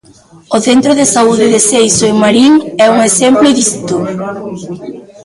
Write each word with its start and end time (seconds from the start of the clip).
O 0.55 0.57
centro 0.67 0.91
de 0.99 1.05
saúde 1.15 1.45
de 1.53 1.59
Seixo 1.69 2.03
en 2.11 2.15
Marín 2.23 2.53
é 2.85 2.87
un 2.95 2.99
exemplo 3.09 3.47
disto. 3.59 3.95